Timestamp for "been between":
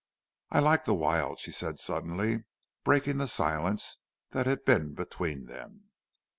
4.65-5.45